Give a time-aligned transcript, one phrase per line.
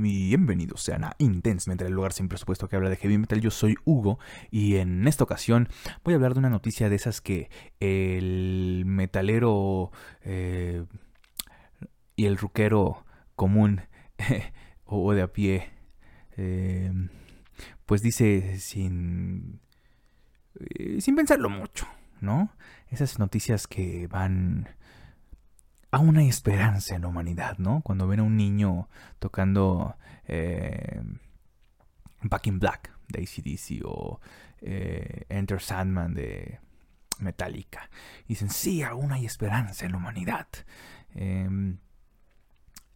[0.00, 3.40] Bienvenidos sean a Intense Metal, el lugar sin presupuesto que habla de heavy metal.
[3.40, 5.68] Yo soy Hugo y en esta ocasión
[6.04, 9.90] voy a hablar de una noticia de esas que el metalero
[10.22, 10.84] eh,
[12.14, 13.80] y el ruquero común
[14.84, 15.68] o de a pie,
[16.36, 16.92] eh,
[17.84, 19.58] pues dice sin,
[20.60, 21.88] eh, sin pensarlo mucho,
[22.20, 22.52] ¿no?
[22.86, 24.68] Esas noticias que van
[25.90, 27.80] aún hay esperanza en la humanidad, ¿no?
[27.82, 28.88] Cuando ven a un niño
[29.18, 31.00] tocando eh,
[32.22, 34.20] Back in Black de ACDC o
[34.60, 36.60] eh, Enter Sandman de
[37.20, 37.90] Metallica.
[38.26, 40.46] dicen, sí, aún hay esperanza en la humanidad.
[41.14, 41.78] Em,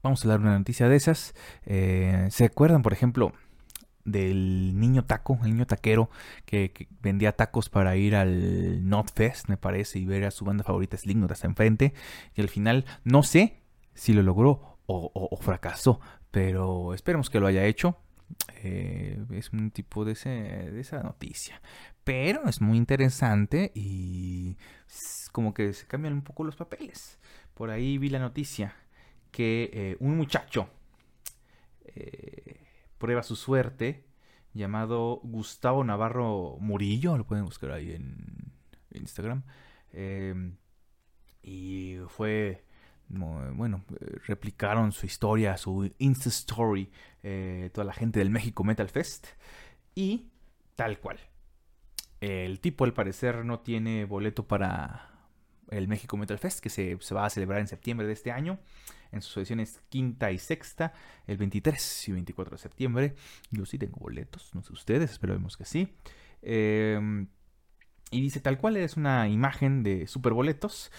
[0.02, 1.34] vamos a de una noticia de esas.
[1.64, 3.32] Eh, ¿Se acuerdan, por ejemplo,
[4.04, 6.10] del niño taco, el niño taquero
[6.44, 10.64] que, vendía tacos para ir al Not Fest, me parece, y ver a su banda
[10.64, 11.94] favorita Slipknot hasta enfrente.
[12.34, 13.62] Y al final, no sé
[13.94, 16.00] si lo logró o, fracasó,
[16.30, 17.96] pero esperemos que lo haya hecho.
[18.62, 21.60] Eh, es un tipo de, de esa noticia.
[22.04, 24.56] Pero es muy interesante y
[25.32, 27.18] como que se cambian un poco los papeles.
[27.54, 28.74] Por ahí vi la noticia
[29.30, 30.68] que eh, un muchacho
[31.84, 32.41] eh,
[33.02, 34.04] prueba su suerte,
[34.54, 38.52] llamado Gustavo Navarro Murillo, lo pueden buscar ahí en
[38.92, 39.42] Instagram.
[39.92, 40.56] Em,
[41.42, 42.64] y fue,
[43.08, 43.84] bueno,
[44.28, 46.92] replicaron su historia, su Insta Story,
[47.24, 49.26] eh, toda la gente del México Metal Fest.
[49.96, 50.30] Y
[50.76, 51.18] tal cual.
[52.20, 55.11] El tipo al parecer no tiene boleto para
[55.72, 58.58] el México Metal Fest, que se, va a celebrar en septiembre de este año,
[59.10, 60.92] en sus ediciones quinta y sexta,
[61.26, 63.14] el 23 y 24 de septiembre.
[63.50, 65.94] Yo sí tengo boletos, no sé ustedes, esperemos que sí.
[66.42, 67.28] Em,
[68.10, 70.92] y dice tal cual es una imagen de super boletos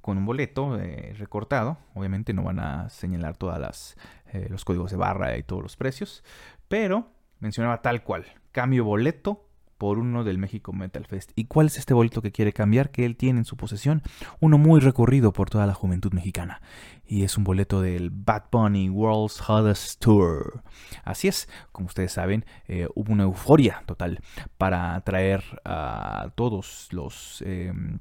[0.00, 1.78] con un boleto eh, recortado.
[1.94, 3.96] Obviamente no van a señalar todos
[4.32, 6.24] eh, los códigos de barra y todos los precios.
[6.68, 8.26] Pero mencionaba tal cual.
[8.50, 9.45] Cambio boleto
[9.78, 11.32] por uno del México Metal Fest.
[11.34, 14.02] ¿Y cuál es este boleto que quiere cambiar que él tiene en su posesión?
[14.40, 16.60] Uno muy recorrido por toda la juventud mexicana.
[17.06, 20.62] Y es un boleto del Bad Bunny World's Hottest Tour.
[21.04, 24.20] Así es, como ustedes saben, eh, hubo una euforia total
[24.58, 27.42] para atraer a todos los...
[27.46, 28.00] Em,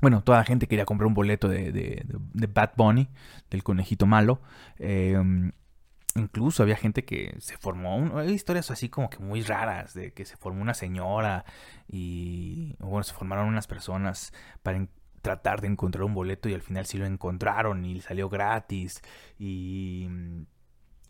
[0.00, 2.04] bueno, toda la gente quería comprar un boleto de,
[2.52, 3.08] Bad Bunny,
[3.50, 4.40] del conejito malo.
[4.78, 5.52] Em,
[6.14, 10.26] Incluso había gente que se formó, hay historias así como que muy raras, de que
[10.26, 11.46] se formó una señora
[11.88, 14.86] y, bueno, se formaron unas personas para
[15.22, 19.00] tratar de encontrar un boleto y al final sí lo encontraron y salió gratis.
[19.38, 20.42] Y mm,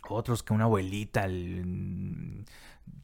[0.08, 2.44] otros que una abuelita, mm,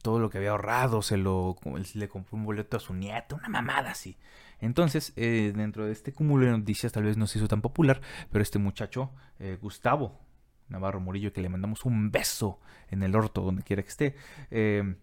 [0.01, 1.57] todo lo que había ahorrado, se lo
[1.93, 4.17] le compró un boleto a su nieto, una mamada así.
[4.61, 8.01] Entonces, eh, dentro de este cúmulo de noticias, tal vez no se hizo tan popular,
[8.31, 10.19] pero este muchacho, eh, Gustavo,
[10.69, 12.59] Navarro Murillo, que le mandamos un beso
[12.89, 14.15] en el orto, donde quiera que esté.
[14.51, 14.95] Eh,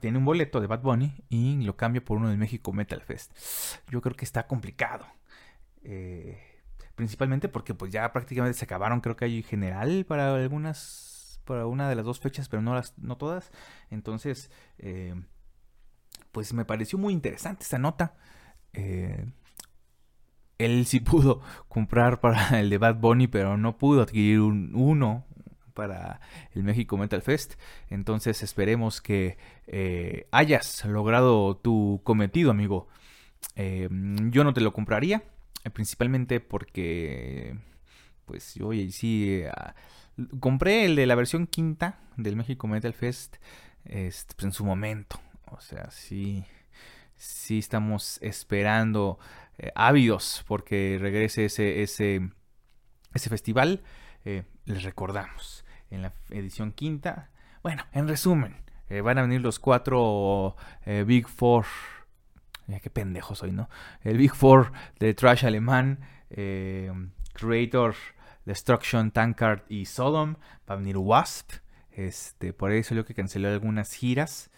[0.00, 3.32] tiene un boleto de Bad Bunny y lo cambia por uno del México Metal Fest.
[3.88, 5.06] Yo creo que está complicado.
[5.82, 6.38] Eh,
[6.94, 11.88] principalmente porque pues ya prácticamente se acabaron, creo que hay general para algunas, para una
[11.88, 13.52] de las dos fechas, pero no, las, no todas.
[13.90, 15.14] Entonces, eh,
[16.32, 18.16] pues me pareció muy interesante esta nota
[20.64, 25.24] él sí pudo comprar para el de Bad Bunny, pero no pudo adquirir un, uno
[25.74, 26.20] para
[26.52, 27.54] el México Metal Fest.
[27.88, 32.88] Entonces esperemos que eh, hayas logrado tu cometido, amigo.
[33.56, 33.88] Eh,
[34.30, 35.22] yo no te lo compraría,
[35.64, 37.56] eh, principalmente porque,
[38.26, 39.42] pues, oye, sí,
[40.40, 43.36] compré el de la versión quinta del México Metal Fest
[43.84, 45.18] este, pues, en su momento.
[45.50, 46.44] O sea, sí,
[47.20, 49.18] sí estamos esperando
[49.58, 52.30] eh, ávidos porque regrese ese, ese,
[53.14, 53.82] ese festival.
[54.24, 57.30] Eh, les recordamos, en la edición quinta,
[57.62, 58.56] bueno, en resumen,
[58.88, 60.56] eh, van a venir los cuatro
[61.06, 61.66] Big Four.
[62.66, 63.68] Ya qué pendejo soy, ¿no?
[64.02, 66.00] El Big Four de Trash alemán,
[66.30, 67.94] Creator,
[68.44, 70.36] Destruction, Tankard y Sodom.
[70.68, 71.52] Va a venir Wasp.
[71.90, 74.50] Este, por eso yo que canceló algunas giras.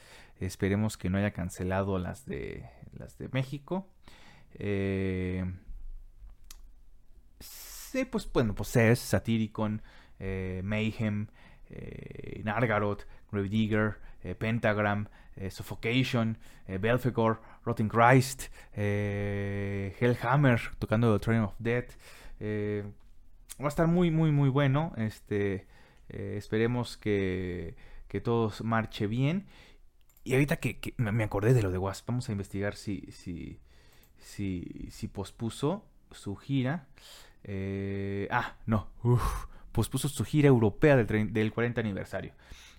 [0.47, 3.89] Esperemos que no haya cancelado las de las de México.
[4.55, 5.45] Eh,
[7.93, 9.83] Sí, pues bueno, pues es Satyricon,
[10.19, 11.27] Mayhem,
[12.43, 13.99] Nargaroth, Gravedigger,
[14.39, 15.09] Pentagram,
[15.51, 16.39] Suffocation,
[16.81, 21.91] Belfegor, Rotten Christ, Hellhammer tocando The Train of Death.
[23.61, 24.95] va a estar muy, muy, muy bueno.
[24.97, 25.67] Este,
[26.09, 27.75] esperemos que,
[28.09, 29.45] que todo marche bien.
[30.25, 33.59] Y ahorita que, me acordé de lo de Wasp, vamos a investigar si, si,
[34.19, 36.87] si, si pospuso su gira.
[37.45, 38.89] Eh, ah, no,
[39.73, 42.35] pospuso su gira europea del, del 40 aniversario.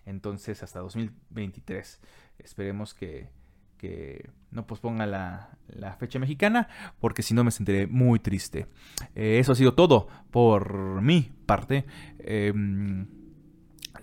[0.06, 2.00] Entonces hasta 2023.
[2.40, 3.30] Esperemos que,
[3.78, 6.70] que no posponga la, la, fecha mexicana,
[7.00, 8.68] porque si no me sentiré muy triste.
[9.16, 11.86] Eh, eso ha sido todo por mi parte.
[12.20, 13.08] Em,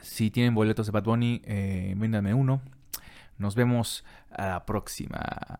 [0.00, 1.94] si tienen boletos de Bad Bunny, eh,
[2.34, 2.60] uno.
[3.40, 5.58] Nos vemos a la próxima.